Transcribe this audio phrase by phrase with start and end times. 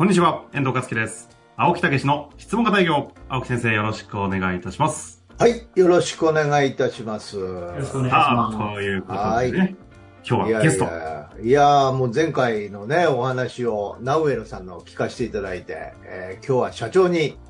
[0.00, 1.28] こんにちは、遠藤和樹です。
[1.58, 3.12] 青木武の質問型営業。
[3.28, 5.22] 青木先生、よろしくお願いいたします。
[5.38, 7.36] はい、よろしくお願いいたします。
[7.36, 9.76] よよろしくお願いしまということではね、
[10.26, 10.84] 今日はゲスト。
[10.86, 17.36] や、いやもう前回のね、お話をナウエルさんの聞かせていただいて、えー今日は社長に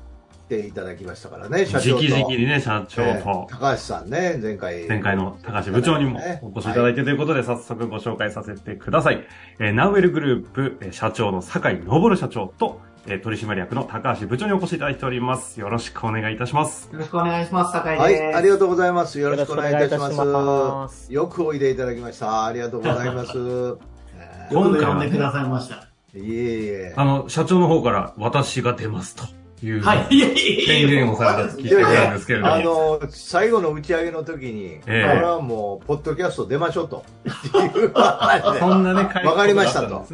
[0.51, 2.03] ていただきましたからね、社長と。
[2.03, 4.85] 直々にね、社長えーと、高橋さんね、前回。
[4.85, 9.25] 前回の高橋部長にもお越しいただいてということで、早速ご紹介させてください。
[9.59, 15.59] えーナウエルグループえー社長の酒井昇社長と、えー取締役の高橋部長にお越しいただいております。
[15.61, 16.89] よろしくお願いいたします。
[16.91, 17.71] よろしくお願いします。
[17.71, 18.37] 酒井はい、です。
[18.37, 19.19] ありがとうございます。
[19.19, 20.17] よろしくお願いいたします。
[20.17, 22.45] よますよくおいでいただきました。
[22.45, 23.31] ありがとうございます。
[24.19, 25.87] えよく呼んでくださいました。
[26.13, 26.93] ーいえいえ。
[26.97, 32.53] あの、社長の方から私が出ますという、宣や言をされた聞いてたんですけれども。
[32.53, 37.03] あの、最後の打ち上げの時に、こえれはもう、ポッドキャスト出ましょうと。
[37.25, 37.29] い
[37.85, 40.05] う話でそんなね、会 わかりましたと。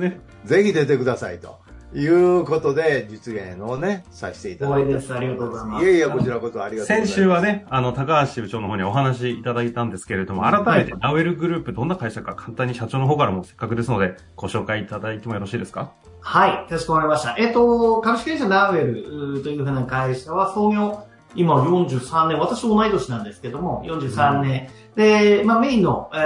[0.45, 1.59] ぜひ出てくださいと
[1.93, 4.95] いうことで、実現をね、させていただいて。
[5.13, 5.85] ありがとうございます。
[5.85, 7.13] いやいや、こちらこそありがとうございま先す。
[7.13, 15.91] 週はね、あの、高橋部長の方にお話いただいたんですけれども、改めて、ナウエルグループどんな会社か簡単に社長の方からもせっかくですので、ご紹介いただいてもよろしいですか？
[16.19, 16.69] はい。
[16.69, 17.35] かしこまりました。
[17.37, 21.03] えっと、株式会社ナウエルというふうな会社は創業、
[21.35, 24.69] 今43年、私同い年なんですけども、43年。
[24.95, 26.17] で、まあメインの、え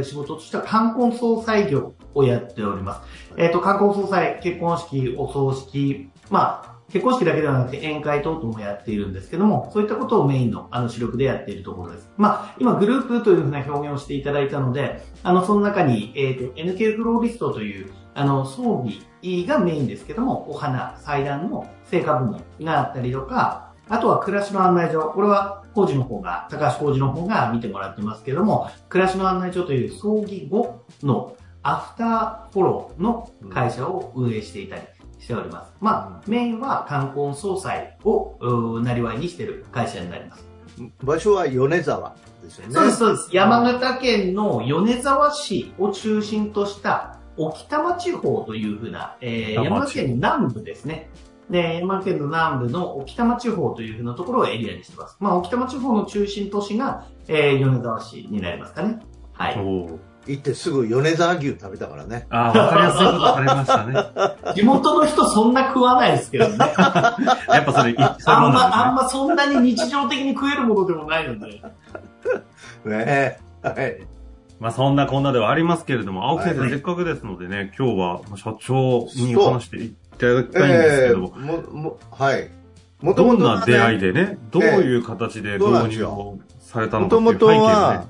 [0.00, 3.00] ー仕事としては冠婚葬祭業をやっております。
[3.36, 12.10] えっと、冠婚葬祭、結婚式、お葬式、まあ、結婚式だけではなくて宴会等々もやっているんですけども、そういったことをメインのあの主力でやっているところです。
[12.16, 18.84] まあ、今グループというふうな表現をしていただいたので、あの、その中に、えっ、と、NK フローリストという、あの、葬
[19.22, 25.00] 儀がメインですけども、お花、祭壇の成果部門があったりとか、あとは暮らしの案内所。
[25.14, 34.82] これは工事の方が、高橋工事の方が見てもらってますけども、暮らしの案内所という葬儀後のアフターフォローの会社を運営していたり
[35.18, 35.72] しております。
[35.80, 40.46] まあ、メインは冠婚葬祭をなりわいにしている会社になります。
[41.02, 42.74] 場所は米沢ですよね。
[42.74, 43.28] そうです、そうです。
[43.32, 47.16] 山形県の米沢市を中心とした
[47.46, 51.08] 沖多摩地方というふうな、えー、山形県の南部ですね。
[51.48, 55.16] で、山形県の南部の沖多摩地方というふうなところをエリアにしてます。
[55.20, 59.00] まあ、沖多摩地方の中心都市が、えー、米沢市になりますかね。
[59.32, 60.00] はい。
[60.26, 62.26] 行ってすぐ米沢牛食べたからね。
[62.28, 64.54] ああ、わかりやすいことされましたね。
[64.54, 66.56] 地元の人そんな食わないですけどね。
[66.60, 71.62] やっぱそれ、あんま、あんまそんなに日常的に食えるものでもないので。
[72.84, 74.19] ねはい。
[74.60, 82.50] まあ、そんなこんなではありますけれども、青木先生、はいせっかくですのでね、今日は社長にお話していただきたいんですけども、えーも、も、はい。
[83.00, 88.06] もどんな出会いででね、どういう形で導入をされたのかもとっていう背景をもとはね、、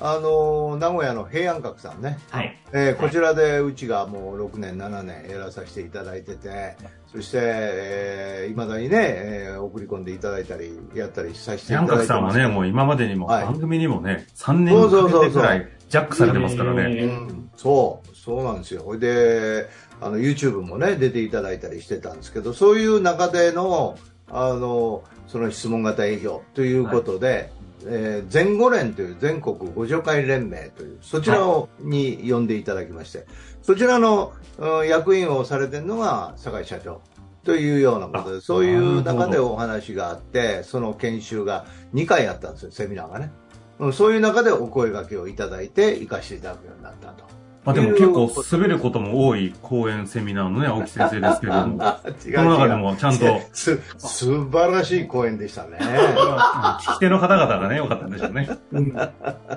[0.00, 2.18] あのー、名古屋の平安閣さんね。
[2.30, 2.56] はい。
[2.72, 6.76] えーこちらでうちがもう6年、7年やらさせていただいてて、
[7.10, 11.92] そして、えー、未だにね、えー送り込んでいただいたり、やったりさせていただいてます。
[11.92, 17.04] カクさんはね、もう今までにも、はい番組にもね、3年そうそうそうそうかけてくらい、ジャックされてますからね。
[17.04, 18.82] うん、そう、そうなんですよ。
[18.82, 19.68] ほいで、
[20.00, 23.98] あの、YouTube もね、出ていただいたりしてたんですけど、そういう中での、
[24.30, 27.50] あの、その質問型営業ということで、
[27.86, 33.26] えー全五連という全国互助会連盟という、そちらを、に呼んでいただきまして、
[33.62, 37.00] そちらの、うん役員をされてるのが酒井社長
[37.44, 43.30] というようなことで、あそういう中でお話があって、その研修が2回あったんですよ、セミナーがね。
[43.78, 47.24] うんそういう中でお声掛けをいただいて、行かせていただくようになったと。
[47.64, 51.84] まあでも結構滑ることも多い講演セミナーのね、青木先生ですけれども、
[52.24, 55.78] 違うその中でもちゃんと、す、素晴らしい講演でしたね。
[55.78, 58.48] 聞き手の方々がね、良かったんでしょうね。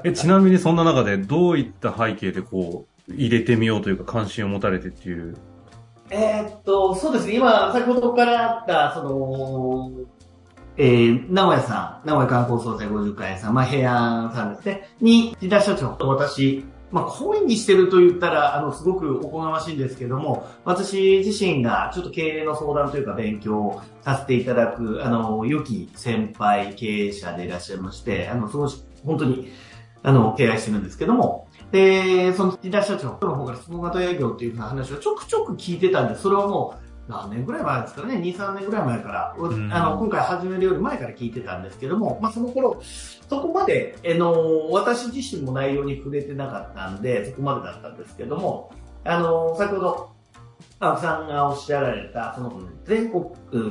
[0.04, 5.38] えちなみにそんな中でどういった背景でこう、入れてみようというか関心を持たれてっていう。
[6.10, 9.92] えーっと、そうですね、今、先ほどからあった、その、
[10.84, 15.90] えー、名古屋さん、名古屋観光総裁50回さん、まあ、平安さんですね、に、木田社長。
[15.90, 28.72] と私、まあ、講演にしてると言ったら、あの、すごくおこがましいんですけども、私自身がちょっと経営の相談というか勉強をさせていただく、あの、良き先輩経営者でいらっしゃいまして、あの、すごい、
[29.06, 29.52] 本当に、
[30.02, 39.74] あの、敬愛してるんですけども、で、その木田社長の方から質問型営業っていう話をちょくちょく聞いてたんで、それはもう何年ぐらい前ですかね、2、3年ぐらい前から、ん。
[39.74, 48.72] あの、今回始めるより前から聞いてたんですけども、まあその頃、そこまで、あの、私自身も内容に触れてなかったんで、そこまでだったんですけども、
[49.04, 50.12] あの、先ほど、
[50.80, 53.26] 青木さんがおっしゃられた、その、全国、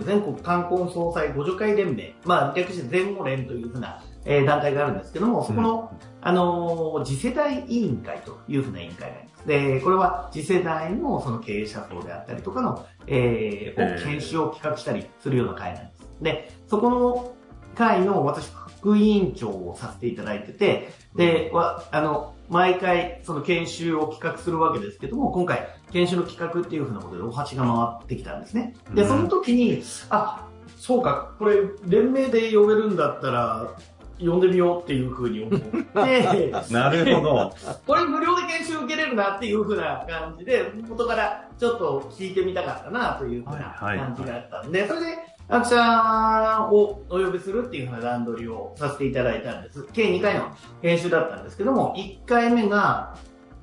[0.04, 9.46] 全国観光総裁互助会連盟、まあ、略して全語連というふうなえー、団体があるんですけども、そこの、うん、あのー、次世代委員会というふうな委員会があります。
[9.46, 16.22] で、これは次世代のその経営者層であったりとかの、えー、を研修を企画したりするような会なんです。
[16.22, 17.34] で、そこの
[17.74, 18.50] 会の私、
[18.80, 28.74] 副委員長をさせていただいてて、で、は、あの、毎回、その研修を企画するわけですけども、今回、研修の企画っていうふうなことでお鉢が回ってきたんですね。
[28.94, 30.46] で、その時に、あ、
[30.76, 31.56] そうか、これ、
[31.86, 33.76] 連名で呼べるんだったら、
[34.20, 36.52] 呼んでみようっていうふうに思って。
[36.72, 37.52] なるほど。
[37.86, 45.06] これ無料で研修受けれるなっていうふうな感じで、元からちょっと聞いてみたかったなというふうな感じがあったんで、それで、
[45.48, 49.84] アクさんをお呼びするっていうふうな段取りをさせていただいたんです。
[49.92, 50.48] 計2回の
[50.80, 53.16] 研修だったんですけども、1回目が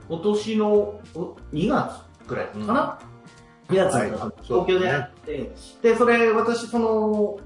[0.10, 1.00] 今年の
[1.54, 3.00] 2月くらいかな、
[3.70, 4.10] うん、2月、はい、
[4.44, 5.50] 東京であって、ね、
[5.82, 7.40] で、それ私その、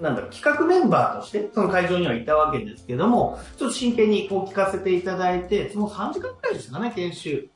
[0.00, 7.48] なんだろう、企画メンバーとして、その会場にはいたわけですけども、ちょっと真剣にこう聞かせていただいて、その3時間くらいでしたかね、研修。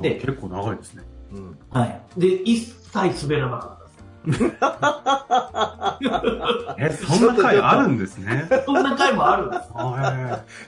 [0.00, 1.02] で、結構長いですね。
[1.32, 1.58] うん。
[1.70, 2.00] はい。
[2.18, 3.80] で、一切滑らなかった。
[6.78, 8.46] え、そんな回あるんですね？
[8.66, 9.56] そんな回もあるんで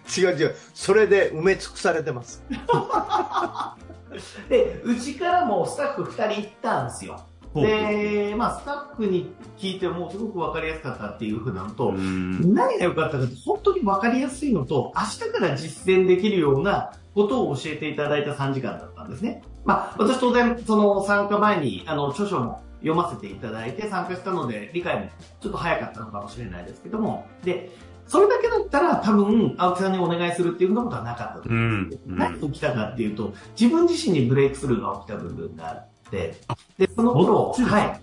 [0.08, 0.20] す。
[0.20, 0.54] 違う違う。
[0.74, 2.42] それで埋め尽くされてます。
[4.48, 7.20] で、うちからもスタッフ2人行ったんですよ。
[7.54, 19.42] で、まあ、スタッフに聞いてもすごく分かりやすかったっていうふうなのと、何が良かったかって本当に分かりやすいのと、明日から実践できるようなことを教えていただいた3時間だったんですね。
[19.64, 25.08] まあ、私当然、その参加前に、あの、著書も読ませていただいて参加したので、理解も
[25.40, 27.70] ちょっと早かったのかもしれないですけども、で、
[28.06, 31.48] それだけだったら多分、青木さんにお願いするっていうことはなかったと。
[31.48, 31.90] 思うん。
[31.90, 36.34] です、うん、何が起きたかっていうと、自分自身にブレイクスルーが起きた部分があって、
[36.78, 38.00] で、その頃、はい。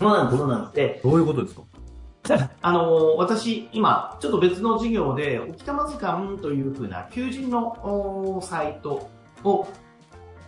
[0.00, 1.02] そうなんです、そうなんです。
[1.04, 1.62] どういうことですか？
[2.62, 9.08] あの私、今、ちょっと別の授業で、沖玉図鑑というふうな求人のサイト
[9.44, 9.68] を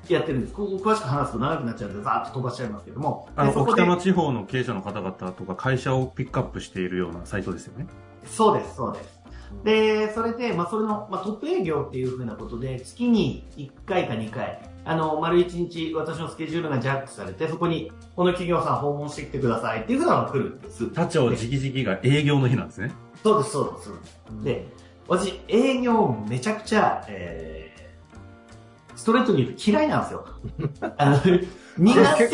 [0.08, 0.54] やってるんです。
[0.54, 3.28] ここ詳しく話すと長くなっちゃうんで、ざーっと飛ばしちゃいますけども。
[3.37, 7.87] あの、沖玉地方の経営者の方々とか会社をピックアップしているようなサイトですよね？
[8.25, 9.20] そうです、そうです。
[9.62, 20.88] で、それで、まあ、それの、まあ、トップ営業っていうふうなことで、月に1回か2回、あの、丸1日私のスケジュールがジャックされて、そこに、この企業さん訪問してきてくださいっていうふうなのが来るんです。
[20.90, 22.92] 他庁直々が営業の日なんですね。
[23.22, 24.44] そうです、そうです。
[24.44, 24.68] で、
[25.08, 27.66] 私、営業めちゃくちゃ、えー
[28.96, 30.26] ストレートに言うと嫌いなんですよ。
[30.96, 31.16] あの、
[31.76, 32.28] 苦手。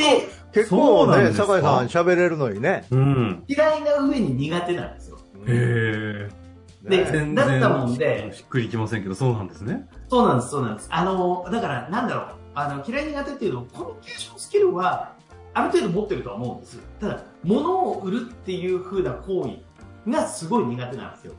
[0.53, 2.87] 結構ね、酒井さん喋れるのにね。
[2.91, 3.45] うん。
[3.49, 5.19] 嫌いな上に苦手なんですよ。
[5.47, 6.43] へえ。
[6.89, 8.31] で、だったもんで。
[8.33, 9.89] しっくりきませんけど、そうなんですね。
[10.09, 10.89] そうなんです、そうなんです。
[10.91, 12.42] あの、だから、なんだろう。
[12.55, 15.15] あの、嫌い苦手っていうのコミュニケーションスキルは、
[15.55, 16.79] ある程度持ってるとは思うんです。
[17.01, 21.35] ただ、物を売るっていう風な行為がすごい苦手なんですよ。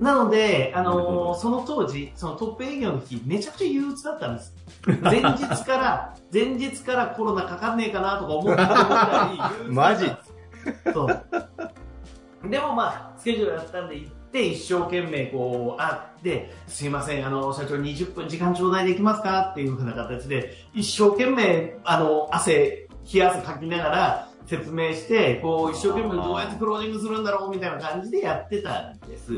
[0.00, 4.54] なので、あのー、その当時、そのトップ営業の日、めちゃくちゃ憂鬱だったんです。
[5.02, 9.32] 前日から、 前日からコロナかかんねえかなとか思ってたぐら
[9.66, 10.10] いマジ
[10.94, 12.48] そう。
[12.48, 19.50] でもまあ、スケジュールやったんで行って、一生懸命こう、会って、すいません、あの、社長20分時間頂戴できますか？
[19.52, 29.32] っていうふうな形で、一生懸命、あの、汗、冷や汗かきながら、説明して、こう、一生懸命どうやってクロージングするんだろうみたいな感じでやってたんです。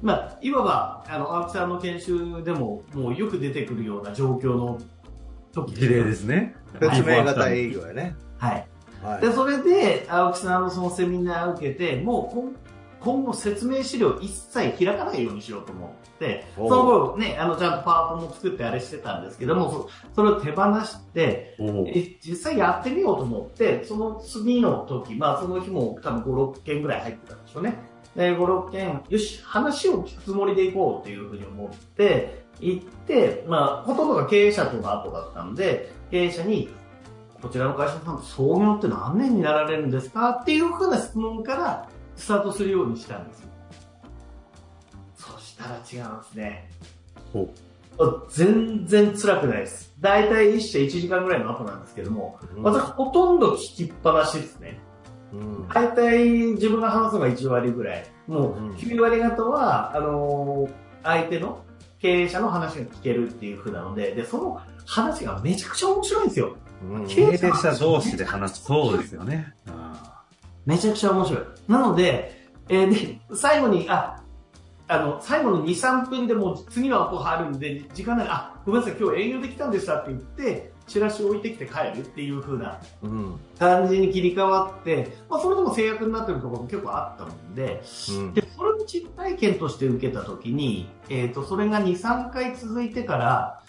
[0.00, 4.78] まあ、いわば、あの、青木さんの研修でも、もうよく出てくるような状況の
[5.52, 6.56] 時事例ですね。
[6.80, 8.16] 説明型営業やね。
[8.38, 8.66] はい。
[9.02, 12.63] はい、で、それで、青木さんのそのセミナーを受けて、もう
[13.04, 27.76] 今後説明資料一切開かないようにしようと思って、その頃ね、あの、ちゃんとパワポも作ってあれしてたんですけども、そそれを手放して、え、実際やってみようと思って、その次の時、まあその日も多分5、6件ぐらい入ってたんでしょうね。
[28.16, 36.68] で、5、6件、よし、話を聞くつもりでいこうっていうふうに思って、行って、まあ、ほとんどが経営者との後だったので、経営者に、
[37.42, 40.30] こちらの会社さん、創業って何年になられるんですか？
[40.30, 43.48] っていうふうな質問からスタートするようにしたんですよ。
[45.16, 46.70] そしたら違うんですね。
[48.30, 49.94] 全然辛くないです。
[50.00, 54.78] だいたい一社1時間ぐらいの後なんですけども、うん、私ほとんど聞きっぱなしですね。
[55.72, 58.06] 大体自分が話すのが1割ぐらい。
[58.26, 60.70] もう9割方は、あのー、
[61.02, 61.64] 相手の
[61.98, 66.56] 経営者の話が聞けるっていう風なので、で、その話がめちゃくちゃ面白いんですよ。
[66.88, 68.64] うん、経営者同士で話す。
[68.64, 69.54] そうですよね。
[70.66, 71.42] めちゃくちゃ面白い。
[71.68, 74.22] なので、えー、で、最後に、あ、
[74.86, 82.78] あの、最後の2、3分でもう次のアポ入るんで、時間ない、あ、ごめんなさい、今日営業できたんでしたって言って、チラシ置いてきて帰るっていう風な
[83.58, 93.62] 感じに切り替わって、まあ、それでも制約になってるところも結構あったもんで、うん、で、それを実体験として受けたときに、えっ、ー、と、それが2、3回続いてから、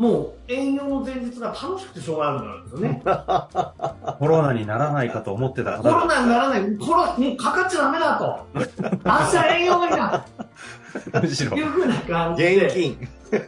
[0.00, 3.02] もう営業の前日が楽しくてしょうがなくなるんですよね。
[4.18, 6.62] コロナにならないかと思ってたコロナにならない。
[6.78, 8.46] コロナ、もうかかっちゃダメだと。
[8.54, 8.70] 明日
[9.62, 10.24] 営業がいいな。
[11.20, 11.54] むしろ。
[11.54, 12.64] いうふうな感じで。
[12.64, 13.06] 現金。
[13.30, 13.40] だ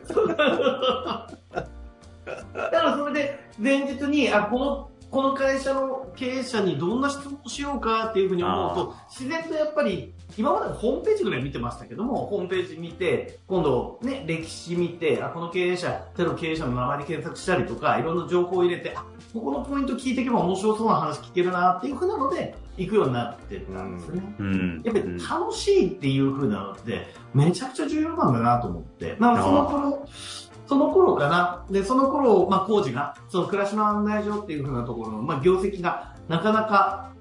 [2.71, 24.34] からそれで前日に、あ、このこの会社の経営者にどんな質問をしようかっていうふうに思うと、自然とやっぱり、今までホームページぐらい見てましたけども、ホームページ見て、今度ね、歴史見て、あ、この経営者、手の経営者の名前で検索したりとか、いろんな情報を入れて、あ、ここのポイント聞いていけば面白そうな話聞けるなっていうふうなので、行くようになってたんですよね。
[24.38, 29.16] うん、やっぱり楽しいっていうふうなのって、めちゃくちゃ重要なんだなと思って。
[29.18, 30.08] まあ、その頃、
[30.66, 31.66] その頃かな。
[31.70, 37.12] で、その頃、まあ、工事が、その暮らしの案内所っていう風なところの、まあ、業績がなかなか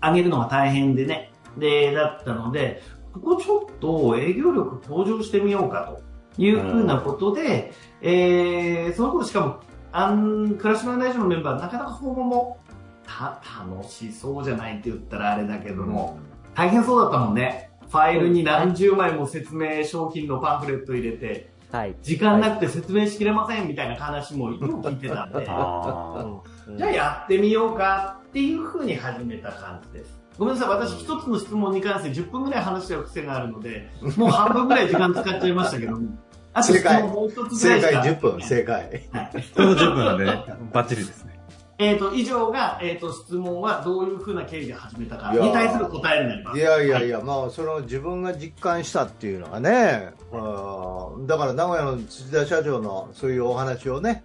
[0.00, 2.82] 上げるのが大変でね、で、だったので、
[3.12, 5.96] ここちょっと営業力向上してみようか
[6.36, 9.60] という風なことで、うん、えー、その頃しかも、
[9.92, 12.58] あん、暮らしの案内所のメンバー、なかなか訪問も、
[13.04, 16.18] た、楽しそうじゃないって言ったらあれだけども、
[16.54, 17.70] 大変そうだったもんね。
[17.90, 30.18] ファイルに何十枚も説明商品のパンフレット入れて、はい、時間なくて説明しきれませんみたいな話もよく聞いてたんで、じゃあやってみようかっていうふうに始めた感じです。
[30.38, 36.08] ごめんなさい、私一つの質問に関して10分ぐらい話しちゃう癖があるので、 もう半分ぐらい時間使っちゃいましたけども。
[36.54, 39.08] あと質問もう一つぐらい正解10分、正解。
[39.12, 39.42] はい。
[39.42, 41.38] ちょうど10分なんで、ね、バッチリですね。
[41.76, 46.58] えっ、ー、と、以上が、えっ、ー、と、質問はどういうふうな経緯で始めたかに対する答えになります。
[46.58, 54.24] いやいやいや、はい、まあ、その自分が実感したっていうのがね、はい、だから名古屋の土田社長のそういうお話をね、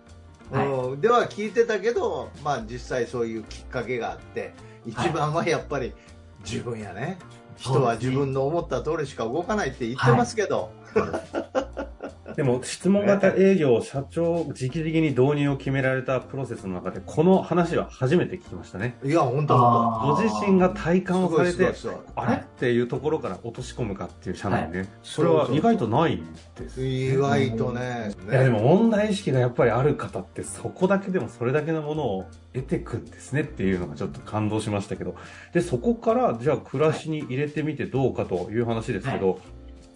[0.52, 4.54] はい、では聞いてたけど、まあ実際そういうきっかけがあって、
[4.86, 5.94] 一番はやっぱり
[6.44, 7.18] 自分やね。
[7.58, 10.72] 人は自分の思った通りしか動かないって言ってますけど。
[12.38, 18.96] でも、質問型営業、社長、直々に導入を決められたプロセスの中で、この話は初めて聞きましたね。
[19.04, 21.74] いや、本当本当ご自身が体感をされて、
[22.16, 22.36] あれ？
[22.36, 24.78] っていうところから落とし込むかっていう社内ね。
[24.78, 26.22] はい、それは意外とない
[26.56, 28.12] です、ね、意外とね。
[28.30, 35.16] いや、でも問題意識がやっぱりある方って、そこだけでもそれだけのものを得てくんですねっていうのがちょっと感動しましたけど。
[35.54, 39.38] で、そこから、じゃあ暮らしに入れてみてどうかという話ですけど、はい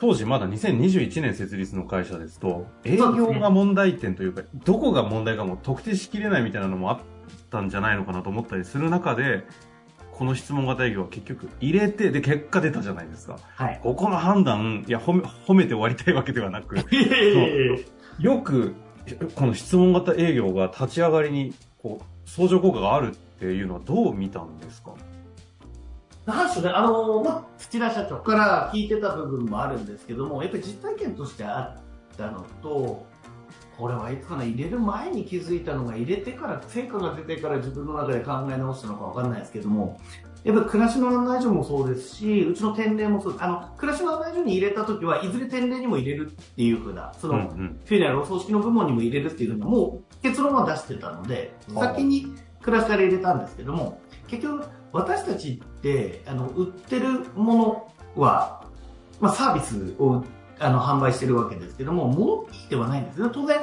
[0.01, 6.99] 当時まだ2021年設立の会社ですと、営業が問題点というか、どこが問題かも特定しきれないみたいなのもあっ
[7.51, 9.43] たんじゃないのかなと思ったりする中で、
[10.11, 13.37] この質問型営業は結局入れて、で、結果出たじゃないですか。
[13.55, 13.79] はい。
[13.83, 16.77] ここの判断、いや、褒め、褒めて終わりたいわけではなく、
[18.19, 18.73] よく、
[19.35, 24.93] この質問型営業が立ち上がりに、こう、相乗効果があるっていうのはどう見たんですか？
[26.31, 33.05] なんでしょうね、あの、まあ、土田社長から聞いてた部分もあるんですけども、やっぱり実体験としてあったのと、
[33.77, 39.99] これはいつかな、入れる前に気づいたのが、入れてから、成果が出てから自分の中で考え直したのかわかんないですけども、
[40.43, 54.63] やっぱり暮らしの案内所もそうですし、うちの店例もそうあの、暮らしの案内所に入れた時は、いずれ店例にも入れるっていうふうな、その、うんうん、フィナルお葬式の部門にも入れるっていうふうな、もう結論は出してたので、先に暮らしから入れたんですけども、結局、
[54.93, 58.63] 私たちって、あの、売ってるものは、
[59.19, 60.23] まあ、サービスを
[60.59, 63.29] あの販売してるわけですけども、物ではないんですね。
[63.33, 63.59] 当然、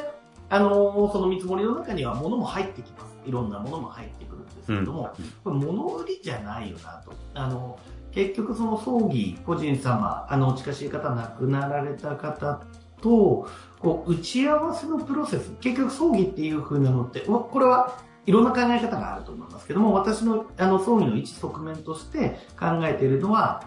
[0.48, 3.18] あの、その見積もりの中には物も入ってきます。
[3.26, 7.12] いろんなものも入ってくるんですけども、うん、これ物売りじゃないよなと。
[7.34, 7.78] あの、
[8.12, 12.62] 結局その葬儀、個人様、あの、お近しい方、亡くなられた方
[13.00, 23.62] と、こう、打ち合わせのプロセス、結局葬儀っていう風なのって、これはいろんな考え方があると思いますけども、私のあの葬儀の一側面として考えているのは、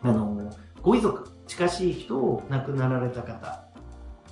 [0.00, 0.48] あの、
[0.80, 3.64] ご遺族、近しい人を亡くなられた方、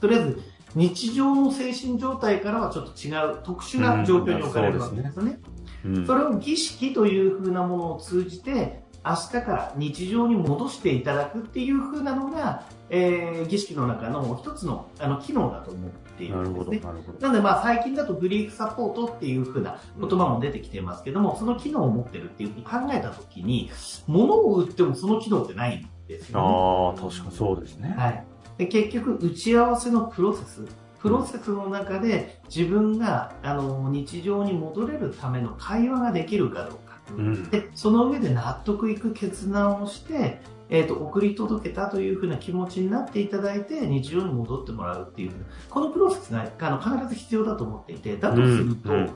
[0.00, 0.42] とりあえず
[0.76, 5.40] 日常の精神状態からはちょっと違う特殊な状況に置かれるわけですよね。
[5.84, 16.80] うん、それを儀式というふうなものを通じて、明日から日常に戻していただくっていうふうなのが、えー、儀式の中の一つのあの機能だと思っているんですね。
[16.80, 23.70] ななのでまあ最近だとグリーフサポートっていうふうな言葉も出てきてますけども、その機能を持ってるっていうふうに考えたときに、
[24.06, 26.46] 物を売ってもその機能ってないんですよね。
[26.46, 27.94] ああ、確かそうですね。
[27.96, 28.24] はい。
[28.58, 30.62] で結局、打ち合わせのプロセス、
[31.00, 36.94] プロセスの中で自分があの日常に戻れるための会話ができるかどうか。
[37.10, 40.40] うん、でその上で納得いく決断をして、
[40.74, 45.32] えっ、と、送り届けたというふうな気持ちになっていただいて、日常に戻ってもらうっていう、
[45.70, 49.10] このプロセスがあの必ず必要だと思っていて、だとすると、うん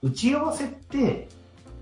[0.00, 1.28] 打ち合わせって、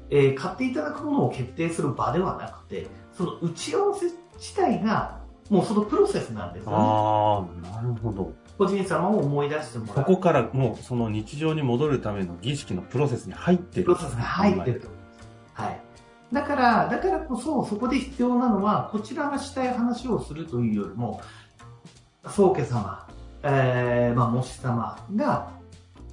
[0.09, 4.07] えー買っていただくものを決定する場ではなくて、その打ち合わせ
[4.39, 6.77] 自体が、もうそのプロセスなんですよね。
[6.79, 8.33] ああ、なるほど。
[8.57, 9.97] 個人様を思い出してもらう。
[9.97, 13.85] ここからもうその日常に戻るための儀式のプロセスに入ってる。
[13.85, 14.89] プロセスが入ってると。
[15.53, 15.86] はい。
[16.33, 21.21] だから、だからこそ、そこで必要なのは、こちらがしたい話をするというよりも、
[22.27, 23.07] 宗家様、
[23.43, 25.51] えー、まあ、もし様が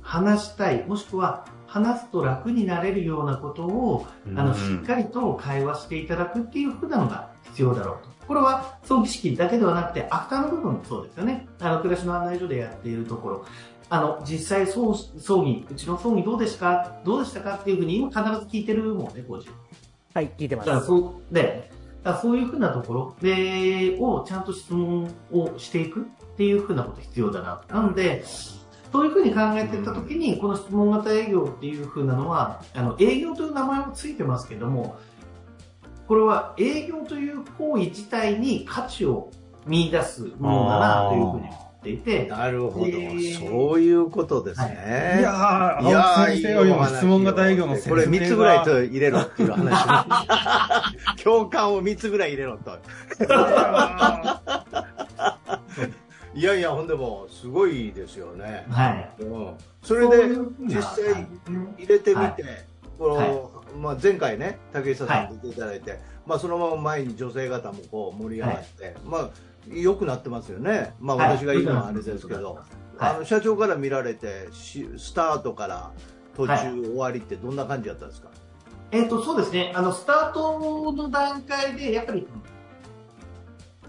[0.02, 4.06] 話したい、もしくは話すと楽になれるようなことを、
[4.36, 8.14] あの、しっかりと会話していただくっていうふうなのが必要だろうと。
[8.28, 11.48] これは葬儀式だけではなくて、アフターの部分もそうですよね。
[11.60, 13.46] あの、暮らしの案内所でやっているところ。
[13.90, 16.92] あの、実際葬葬儀、うちの葬儀どうでしたか？
[17.04, 17.56] どうでしたか？
[17.56, 19.50] っていうふうに今必ず聞いてるもんね、工事。
[20.14, 20.68] はい、聞いてます。
[20.68, 21.72] だからそう、で、
[22.04, 26.04] だからそういうふうなところで、をちゃんと質問をしていくっ
[26.38, 27.62] ていうふうなこと必要だな。
[27.70, 28.24] なので、
[28.92, 34.98] そういうふうに考えていったときに、この質問型営業っていうふうなのは、あの、営業という名前もついてますけども、
[36.08, 39.32] これは営業という行為自体に価値を
[39.66, 41.50] 見出すものだなというふうに
[41.84, 45.18] っていて、なるほど、えーそういうことですね。
[45.20, 45.22] い。
[45.22, 50.14] やー、いや青木先生が今質問型営業のこれが3つぐらいと入れろっていう話。
[51.22, 52.72] 共感を3つぐらい入れろと。
[56.36, 58.66] いやいや、ほんでも、すごいですよね。
[58.70, 59.10] はい。
[59.20, 61.28] うん、それで実際
[61.78, 62.36] 入れてみて、はい。
[62.98, 63.40] このはい。
[63.80, 69.30] まあ、前回ね、竹下さん出ていただいて、まあ、そのまま前に女性方もこう盛り上がって、まあ、
[69.68, 70.94] 良くなってますよね。
[71.00, 71.38] まあ、はい。
[71.38, 72.64] 私が言うのはあれですけど、はい。
[73.00, 75.92] あの社長から見られて、しスタートから
[76.36, 76.82] 途中、はい。
[76.82, 78.30] 終わりってどんな感じだったんですか？
[78.92, 79.74] えっ、と、そうですね。
[79.76, 82.28] あの、スタートの段階で、やっぱり、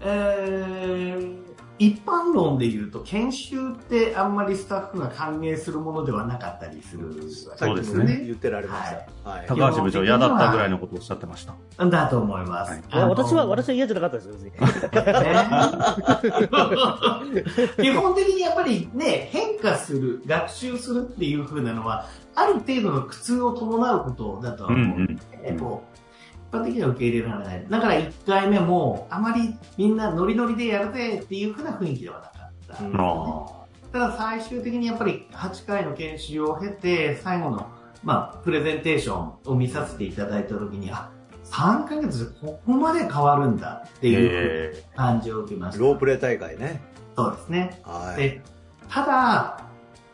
[0.01, 1.44] えー、
[1.77, 7.21] 一般論で言うと、研修ってあんまりスタッフが歓迎するものではなかったりするわけ
[7.57, 8.91] そうですね言ってられまし
[9.23, 9.29] た。
[9.29, 9.45] はい。
[9.47, 11.55] 高橋部長嫌だったぐらいのことをおっしゃってました。
[11.85, 12.71] だと思います。
[12.71, 14.35] はい私は、私は嫌じゃなかったですよ、
[17.81, 25.15] 基本的にやっぱりね、変化する、学習するっていう風なのは、ある程度の苦痛を伴うことだとはうん思うんで、
[25.59, 26.01] こう一
[26.51, 27.65] 般的には受け入れられない。
[27.69, 32.83] だから1回目も、あまりみんなノリノリでやるぜっていう風な雰囲気ではなかった。
[32.83, 37.65] うんあただ最終的にやっぱり8回の研修を経て、最後の、
[38.03, 41.09] まあ、プレゼンテーションを見させていただいたときに、あ、
[41.45, 45.81] 3ヶ月でここまで変わるんだってーいうえ感じを受けました。
[45.81, 46.81] ロープレー大会ね。
[47.15, 47.81] そうですね。
[47.83, 48.17] はい。
[48.17, 48.41] で
[48.89, 49.65] ただ、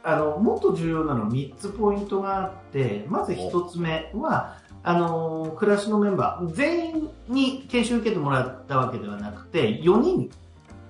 [0.04, 10.30] あの、もっと重要なの3つポイントがあって、まず1つ目は、あの、暮らしのメンバー、全員に研修受けてもらったわけではなくて、4人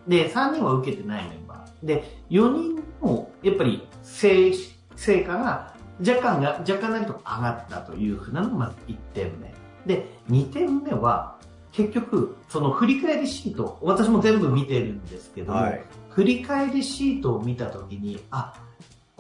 [0.08, 1.86] で、3人は受けてないメンバー。
[1.86, 4.54] で、4人も、やっぱり、成、
[4.96, 9.54] 成果が、若干が、若干なりと上がったというふうなのがまず1点目。
[9.86, 11.36] で、2点目は、
[11.72, 15.84] 結局、その振り返りシート、私も全部見てるんですけども、はい。
[16.10, 18.54] 振り返りシートを見たときに、あ、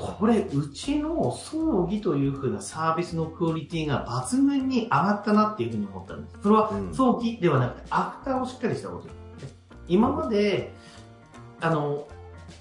[0.02, 6.38] これ、うちの葬儀というふうなサービスのクオリティが抜群に上がったなっていうふうに思ったんです。
[6.42, 9.08] それはうん葬儀ではなくて、アフターをしっかりしたこと。
[9.88, 10.74] 今まで、
[11.60, 12.08] あの、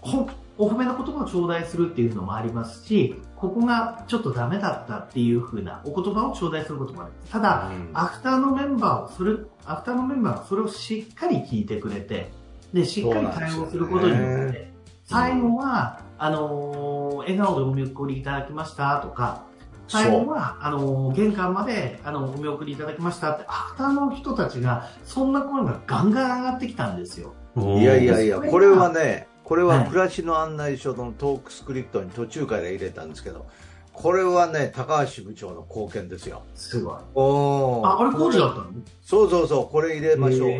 [0.00, 7.32] ほお褒めの言葉を頂戴するっていうのもありますし、ここがちょっとダメだったっていうふうなお言葉を頂戴することもあります。
[7.32, 12.30] ただ、うんアフターのメンバーを、それ、アフターのメンバーがそれをしっかり聞いてくれて、
[12.74, 14.70] で、しっかり対応することによって、
[15.04, 19.44] 最後は、あのー笑顔でお見送りいただきましたとか、
[19.88, 27.34] 最後は、あのー玄関まで、あの、お見送りいただきましたって、アフターの人たちが、そんな声がガンガン上がってきたんですよ。
[27.56, 27.80] ー。
[27.80, 29.88] いやいやいや、これはね、これははい。
[29.88, 33.46] 暮らしの案内所のトークスクリプトに途中から入れたんですけど、
[33.92, 36.42] これはね、高橋部長の貢献ですよ。
[36.54, 36.94] すごい。
[37.14, 38.66] おーあ、あれ工事だったの？
[39.02, 40.50] そうそうそう、これ入れましょう。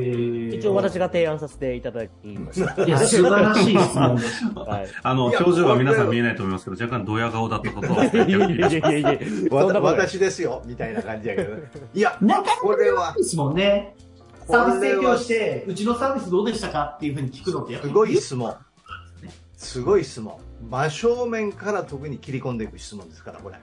[0.55, 2.85] 一応私が提案させていただきました。
[2.85, 4.45] いや、素晴らしい質問です。
[4.55, 4.89] はい。
[5.03, 8.05] あの、表情は皆さん見えないと思いますけど、若干ドヤ顔だったことは。
[8.05, 11.55] いやいやいやい私ですよ、みたいな感じやけど。
[11.95, 13.95] いや、なこれは、ですもんね。
[14.49, 16.95] サービス提供して、うちのサービスどうでしたか？
[16.97, 18.55] っていうふうに聞くのってやっぱりすごい質問。
[19.57, 20.35] すごい質問。
[20.69, 23.57] 真正面から特に切り込んでいく質問ですから、これ。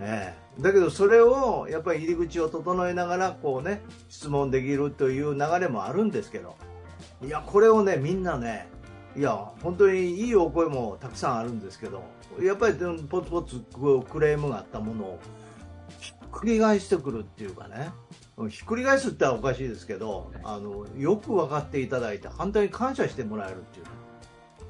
[0.00, 0.62] ええ。
[0.62, 6.56] だけど、それを、やっぱり入り口を整えながら、こうね、質問できるという流れもあるんですけど、
[7.22, 8.68] いや、これをね、みんなね、
[9.16, 12.02] いや、本当にいいお声もたくさんあるんですけど、
[12.40, 12.74] やっぱり
[13.08, 13.60] ポツポツ
[14.10, 15.18] クレームがあったものを、
[16.00, 17.90] ひっくり返してくるっていうかね、
[18.48, 23.84] ひっくり返すって言ったらおかしいですけど、あのよく分かっていただいて反対に感謝してもらえるっていう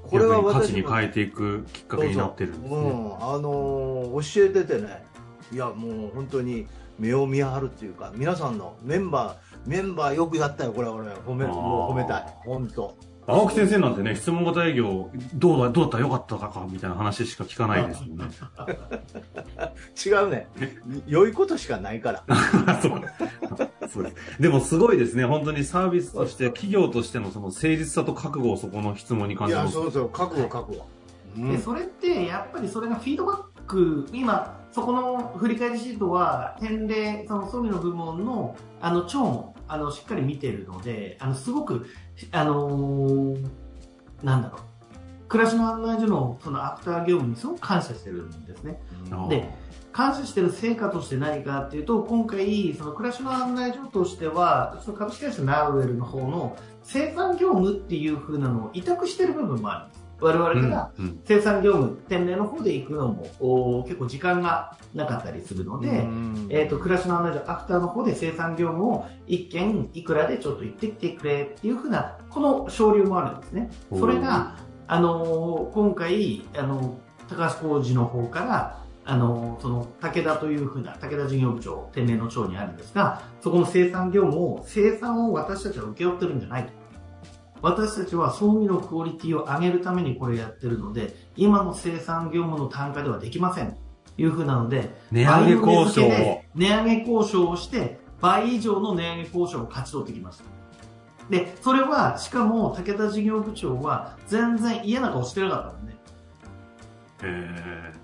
[0.03, 2.77] これは価値に変えていくきっかけになってるんですね。
[2.77, 5.05] うん、あの教えててね。
[5.53, 6.67] いやもう本当に
[6.99, 12.35] 目を見張るっていうか皆さんのメンバーメンバーよくやったよこれは俺褒めもう褒めたい。
[12.45, 15.99] 本当青木先生なんてね、質問型営業、どうだ、どうだった？
[15.99, 18.25] らよかったかみたいな話しか聞かないですもんね。
[20.05, 20.49] 違うね。
[21.07, 22.25] 良いことしかないから。
[22.83, 23.01] そう
[23.89, 24.43] そうです。
[24.43, 25.25] でもすごいですね。
[25.25, 29.75] 本当にサービスとして、企業としてのその誠実さと覚悟をそこの質問に感じます。
[29.75, 30.85] いや、そうそう、覚悟、覚悟。
[31.37, 41.87] うん、でそれってやっぱりそれがフィードバック今そこの振り返りシートは返礼その装備の部門のあの長もあのしっかり見てるのであのすごく
[42.31, 43.49] あのー、
[44.23, 44.61] なんだろう
[45.29, 48.79] 暮らしの案内所のそのアフター業務にすごく感謝してるんですね。
[49.31, 49.49] で
[49.91, 60.02] 感謝してる成果として何かっていうと今回その暮らしの案内所としてはその株式会社ナウエルの方の生産業務っていう風なのを委託してる部分もあるんです。
[60.23, 60.93] 我々から
[61.25, 65.89] 生産業務、店名の方で行くのも結構時間がなかったりするので、
[66.49, 73.71] えっ、ー、と、暮らしの案内所アフターの方で生産業務を一件いくらでちょっと行ってきてくれっていうふうな、この省流もあるんですね。
[73.99, 74.57] それが、
[74.87, 86.82] あのー、今回、あのー、高橋浩二の方から、あの、その、武田というふうな、武田事業部長、天然の長にあるんですが、そこの生産業務を、生産を私たちは請け負ってるんじゃないと。
[87.63, 93.71] 私たちは装備のクオリティを上げるためにこれやってるので、今の生産業務の単価ではできません。
[93.71, 96.43] というふうなので、値上げ交渉を。
[96.55, 100.45] 値上げ交渉をして、倍以上の値上げ交渉を勝ち取ってきました。
[101.31, 105.99] で、それは、しかも、武田事業部長は、全然嫌な顔してなかったんでね。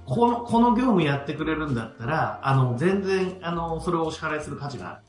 [0.07, 5.01] この、この業務やってくれるんだったら、あの、全然、あの、それをお支払いする価値が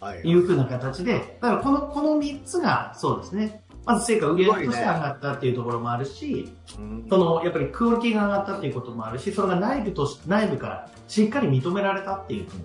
[0.00, 0.20] ある。
[0.24, 3.62] いうふうな形で、だからこの、この3つが、そうですね。
[3.86, 12.62] まず成果売上として上がったっていうところもあるし、ね、その、やっぱりクオリティが上がったっていうこともあるし、それが内部とし、内部からしっかり認められたっていうふうに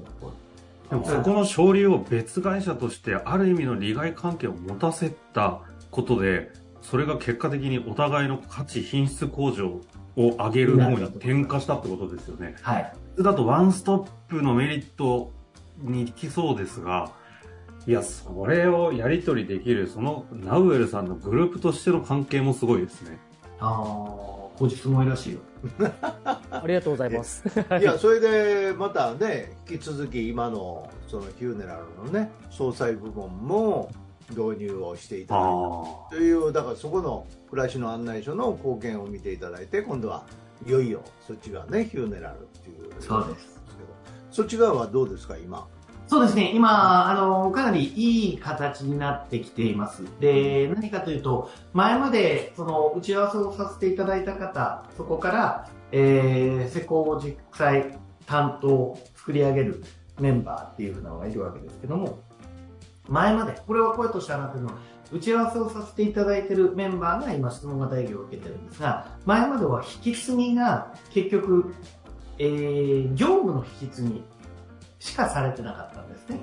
[0.89, 9.79] でもそこの勝利を別会社としてある意味の利害関係を持たせたことで、それが結果的にお互いの価値、品質向上
[10.17, 12.55] を上げる方に転化したってことですよね。
[12.61, 12.93] はい。
[13.19, 15.31] だとワンストップのメリット
[15.79, 17.11] に行きそうですが、
[17.87, 23.19] いや、それをやり取りできる、そのナウエルさんのグループとしての関係もすごいですね。
[23.59, 23.77] ああ、
[24.59, 25.39] 後日もいらしいよ。
[26.51, 27.43] ありがとうございます。
[27.79, 33.91] いや、それでまたね、引き続き今のそのヒューネラルのね、総裁部門も
[34.29, 40.23] 導入をしていただいたという、だからそこの暮らしの案内所の貢献を見ていただいて、今度は
[40.65, 43.01] いよいよそっち側ね、ヒューネラルっていう。
[43.01, 43.61] そうです。
[44.31, 45.67] そっち側はどうですか、今？
[46.11, 50.03] そうですね、今、あの、かなりいい形になってきています。
[50.19, 59.85] で、何かというと、前まで、その、打ち合わせをさせていただいた方、そこから、えー、施工実際担当、作り上げる
[60.19, 62.19] メンバーっていうふうなのがいるわけですけども、
[63.07, 64.71] 前まで、これは声として上がってるの、
[65.13, 71.73] 打ち合わせをさせていただいているメンバーが今質問型営業を受けてるんですが、前までは引き継ぎが結局、
[72.37, 74.23] えー、業務の引き継ぎ
[75.01, 76.39] しかされてなかったんですね。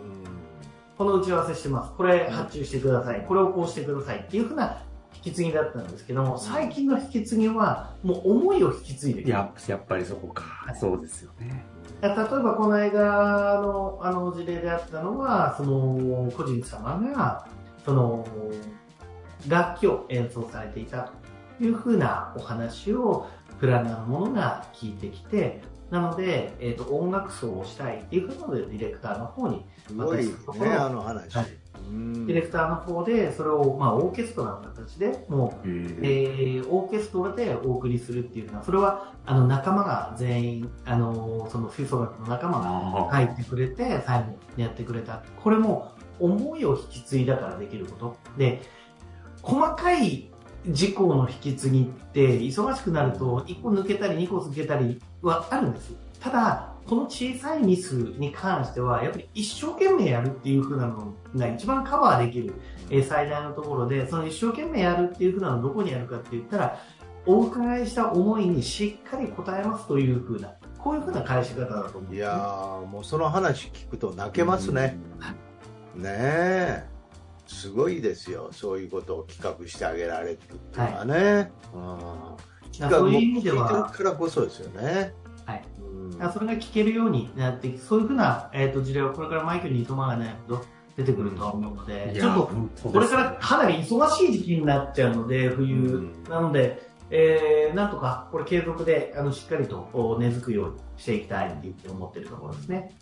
[0.98, 1.92] この打ち合わせしてます。
[1.96, 3.24] これ発注してください。
[3.26, 4.82] これをこうしてくださいっていうふうな
[5.14, 10.44] 引き継ぎだったんですけども、最近の引き継ぎは、もう思いを引き継いでいや、やっぱりそこか。
[10.74, 11.64] そうですよね。
[12.02, 17.46] 例えばこの間のあの事例であったのは、その個人様が、
[17.84, 18.26] その
[19.46, 21.12] 楽器を演奏されていた
[21.58, 23.28] というふうなお話を
[23.60, 29.64] プランナーの者が聞いてきて、なので、えっ、ー、と、音楽奏をしたいっていうので、ディレクターの方に
[29.96, 45.22] 渡すところ、ね、あの話、はい、ディレクターの方で、それを、まあ、オーケストラの形で、もう、えー、オーケストラでお送りするっていうのは、それは、あの、仲間が全員、あの、その吹奏楽の仲間が入ってくれて、最後にやってくれた。
[45.42, 48.16] これも、思いを引き継いだからできること。
[48.36, 48.60] で、
[49.42, 50.30] 細かい
[50.66, 55.92] 事項の引き継ぎって忙しくなると1個抜けたり2個抜けたりはあるんです。
[56.20, 62.54] ただこの小さいミスに関してはやっぱり一生懸命やるっていう風なのが一番カバーできる、
[62.90, 66.80] え最大のところでその一生懸命やるっていう風なのどこにやるかって言ったら
[67.26, 74.96] お伺いした思いにしっかり答えますという風なこういう風な返し方だと思う、ね、いやもうその話聞くと泣けますね、
[75.94, 76.84] ねえ。
[77.46, 78.50] すごいですよ。
[78.52, 85.12] そういうことを企画してあげられるっていうのはね、はい、うん企画も聞いてるからこそですよね
[85.46, 85.62] はい。
[86.32, 90.64] それが聞けるようになってそういうふうな、えっ、ー、と、事例はこれからマイクにいとまがないほど
[90.96, 96.10] 出てくるとは思うので、ちょっと、これからかなり忙しい時期になっちゃうので、冬。
[96.28, 102.94] なので、えー、なんとか、これ継続で、あの、しっかりと根付くようにしていきたいって思ってるところですね。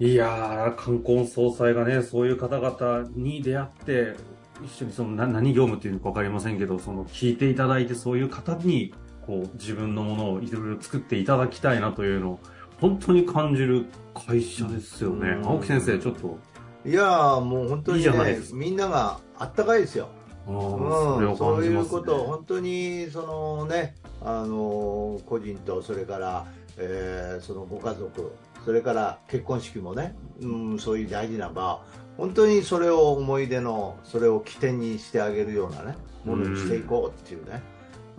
[0.00, 4.14] いやー、冠婚葬祭がね、そういう方々に出会って、
[4.64, 8.94] 一緒にその何何業務っていうのか分かりませんけど、その聞いていただいて、そういう方に、
[9.26, 12.40] こう、自分のものをいろいろ作っていただきたいなというのを、
[12.80, 15.40] 本当に感じる会社ですよね。
[15.44, 16.38] 青木先生、ちょっと。
[16.84, 20.08] いやー、もう本当に、ね、いいじゃないですみんながあったかいですよ。
[20.48, 26.46] うん、そういうことを本当にそのねあの個人とそれから、
[26.78, 28.32] えー、そのご家族
[28.64, 31.82] それから結婚式もね、うん、そういう大事な場
[32.16, 37.62] 本当にそれを思い出のそれを起点にしてあげるようなねものにしていこうっていうね、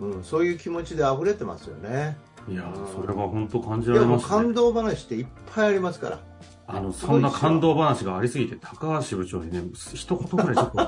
[0.00, 2.16] うん、うん、そういう気持ちで溢れてますよね。
[2.48, 6.20] いや、うん、それは本当感じられます、ね、感動話っていっぱいありますから
[6.72, 9.62] あの、そんな感動話がありすぎて、高橋部長にね、
[9.94, 10.80] 一言ぐらいちょっと。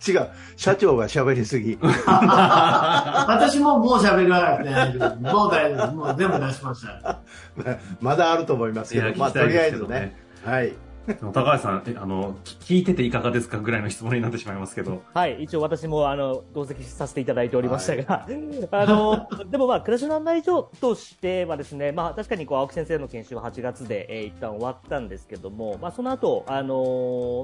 [0.10, 0.28] 違う。
[0.56, 1.78] 社長が喋りすぎ。
[1.82, 5.34] 私ももう喋らなくて大丈夫。
[5.34, 5.92] もう大丈夫。
[5.92, 7.18] もう全部出しました。
[8.00, 10.16] まだあると思いますけど、まあ、とりあえずね。
[10.44, 10.72] はい。
[11.14, 15.02] 高橋さん、あの、聞いてていかがですかぐらいの質問になってしまいますけど。
[15.14, 26.74] はい、一応私も、あの、同席させていただいておりましたが、はい、 あの、でもまあ、暮らしの案内所としてはですね、まあ、確かにこう、青木先生の研修は8月で、えー、一旦終わったんですけども、まあ、その後、あの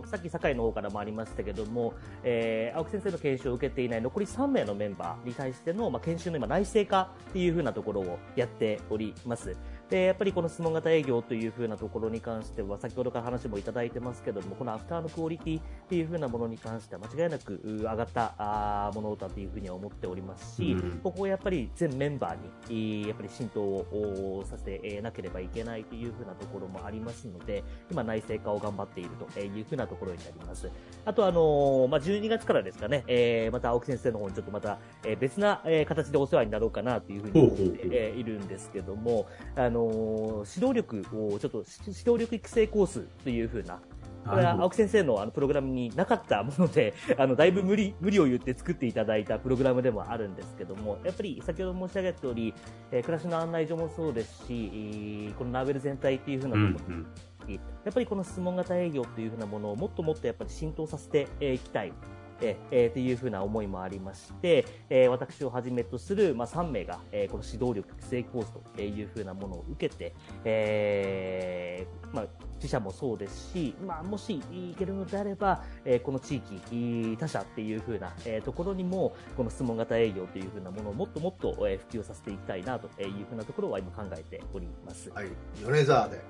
[0.03, 9.57] ー、さっき堺の方からもありましたけども、えー、青木先生の研修を受けていない残り3名のメンバーに対しての、まあ、研修の今、内製化っていうふうなところをやっております。
[9.89, 30.69] で、やっぱりこの質問型営業というふうなところに関しては、先ほどから話もいただいてますけども、このアフターのクオリティっていうふうなものに関しては、間違いなく上がったものだというふうには思っておりますし、うん、ここをやっぱり全メンバーに、やっぱり浸透をさせなければいけないというふうなところもありますので、今内製化を頑張っているというふうなところになります。
[31.05, 43.81] あとあのまあ、12月からですかね、えー、また青木先生の方にちょっとまた、え別な、え形でお世話になろうかなというふうに思っているんですけども、あの指導力を、ちょっと指導力育成コースというふうな、
[44.29, 52.55] これは青木先生のあのプログラムになかったもので、 あの、だいぶ無理、無理を言って作っていただいたプログラムでもあるんですけども、やっぱり先ほど申し上げた通り、
[52.91, 57.07] えー、暮らしの案内所もそうですし、このナーベル全体っていうふうなところ、うんうん
[57.49, 61.93] やっぱりこの質問型営業というふうなものをもっともっとやっぱり浸透させていきたい。
[62.41, 85.11] えー、というふうな思いもありまして、えー、私をはじめとする、まあ、3名が、えー、この指導力育成コースというふうなものを受けて、えー、まあ、自社もそうですし、まあ、もしいけるのであれば、えー、この地域、他社っていうふうな、えー、ところにも、この質問型営業というふうなものをもっともっと、えー、普及させていきたいなというふうなところは今考えております。
[85.11, 85.29] はい、
[85.65, 86.21] 米沢で。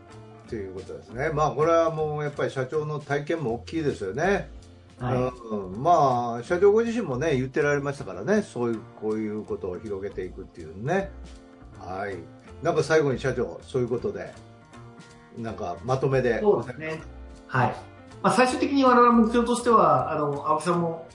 [0.48, 1.30] ということですね。
[1.30, 4.48] まあ、これはもうやっぱり社長の体験も大きいですよね。
[4.98, 8.42] はい、うん、まあ社長ご自身もね言ってられましたからね。
[8.42, 11.10] そういうこういうことを広げていくっていうね。
[11.78, 12.16] はい。
[12.62, 14.32] なんか最後に社長そういうことで
[15.38, 16.40] なんかまとめで。
[16.40, 17.00] そうですね。
[17.46, 17.74] はい、
[18.22, 21.06] まあ、最終的に我々目標としてはあの青木さんも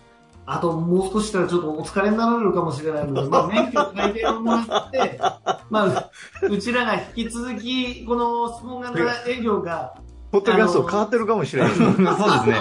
[0.46, 5.20] あともう少ししたらちょっとお疲れになられるかもしれないので、まあ、免許改定をもらって、
[5.70, 6.12] まあ、
[6.50, 9.96] うちらが引き続き、この質問型営業が
[10.32, 11.74] ポッドキャスト変わってるかもしれない。
[11.74, 12.04] そうです
[12.50, 12.56] ね。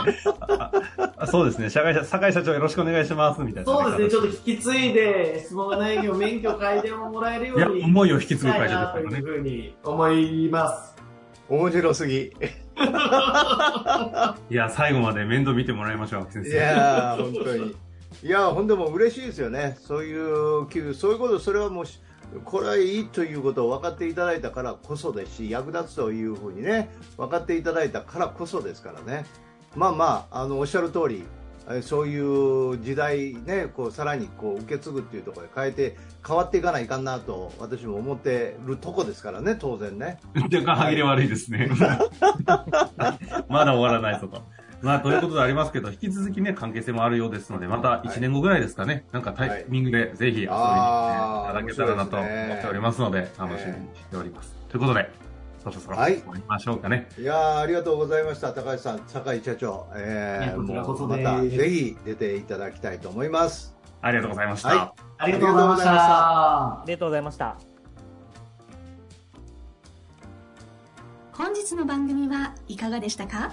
[1.26, 1.70] そうですね。
[1.70, 3.72] 社会社、社会社長よろしくお願いします、みたいな。
[3.72, 4.10] そうですね。
[4.10, 7.78] ちょっと引き継いで、質問がないよう免許改善をもらえるように。
[7.78, 9.08] いや、思いを引き継ぐ会社ですからね。
[9.10, 10.96] というふうに思います。
[11.48, 12.16] 面白すぎ。
[14.50, 16.50] いや、最後まで面倒見てもらいましょう、先生。
[16.50, 17.76] いや本当に。
[18.22, 19.76] いや、ほんでも嬉しいですよね。
[19.80, 21.84] そういう、そういうこと、それはもう、
[22.44, 29.24] これはいいということを分かっていただいたからこそですし役立つというふうにね分かっていただいたからこそですからね
[29.74, 31.24] まあまああのおっしゃる通り
[31.82, 40.18] そういう時代ねこうさらにこう受け継ぐっていうところで変えて変わっていかないかなと私も思ってるとこですからね当然ね。
[40.34, 41.70] 若干歯切れ悪いですね。
[43.48, 44.42] まだ終わらないぞと。
[44.82, 54.54] まあ、ということでありますけど、引き続きね、関係性もあるようですので、また1年後ぐらいですかね、なんかタイミングでぜひ遊びに来ていただけたらなと思っておりますので、楽しみにしております。
[54.68, 55.10] ということで、
[55.62, 57.08] そろそろ終わりましょうかね。
[57.18, 58.52] いやありがとうございました。
[58.52, 59.86] 高橋さん、酒井社長。
[59.94, 63.76] えー、こちらこそまたぜひ出ていただきたいと思います。
[64.00, 64.68] ありがとうございました。
[64.68, 64.78] はい、
[65.18, 65.92] ありがとうございました。
[65.92, 67.56] ありがとうございました。
[71.32, 73.52] 本日の番組はいかがでしたか？